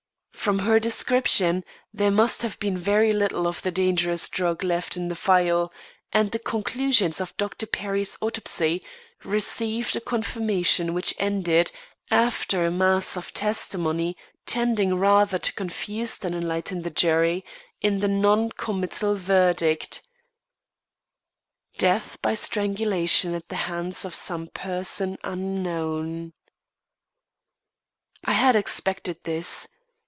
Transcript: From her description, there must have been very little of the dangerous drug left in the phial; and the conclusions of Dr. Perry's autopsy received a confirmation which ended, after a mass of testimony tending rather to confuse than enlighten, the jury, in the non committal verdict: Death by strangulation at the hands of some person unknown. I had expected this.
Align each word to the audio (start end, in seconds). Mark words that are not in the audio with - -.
From 0.31 0.57
her 0.57 0.79
description, 0.79 1.63
there 1.93 2.09
must 2.09 2.41
have 2.41 2.59
been 2.59 2.75
very 2.75 3.13
little 3.13 3.47
of 3.47 3.61
the 3.61 3.69
dangerous 3.69 4.27
drug 4.27 4.63
left 4.63 4.97
in 4.97 5.07
the 5.07 5.15
phial; 5.15 5.71
and 6.11 6.31
the 6.31 6.39
conclusions 6.39 7.21
of 7.21 7.37
Dr. 7.37 7.67
Perry's 7.67 8.17
autopsy 8.21 8.81
received 9.23 9.95
a 9.95 10.01
confirmation 10.01 10.95
which 10.95 11.13
ended, 11.19 11.71
after 12.09 12.65
a 12.65 12.71
mass 12.71 13.15
of 13.15 13.31
testimony 13.35 14.17
tending 14.47 14.95
rather 14.95 15.37
to 15.37 15.53
confuse 15.53 16.17
than 16.17 16.33
enlighten, 16.33 16.81
the 16.81 16.89
jury, 16.89 17.45
in 17.79 17.99
the 17.99 18.07
non 18.07 18.49
committal 18.49 19.13
verdict: 19.15 20.01
Death 21.77 22.17
by 22.23 22.33
strangulation 22.33 23.35
at 23.35 23.47
the 23.49 23.57
hands 23.69 24.03
of 24.05 24.15
some 24.15 24.47
person 24.47 25.19
unknown. 25.23 26.33
I 28.25 28.31
had 28.33 28.55
expected 28.55 29.19
this. 29.23 29.67